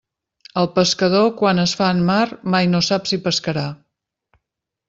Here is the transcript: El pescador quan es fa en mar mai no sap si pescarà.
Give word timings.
El 0.61 0.69
pescador 0.77 1.27
quan 1.41 1.63
es 1.65 1.75
fa 1.81 1.89
en 1.97 2.01
mar 2.09 2.25
mai 2.55 2.73
no 2.73 2.81
sap 2.89 3.09
si 3.11 3.23
pescarà. 3.29 3.67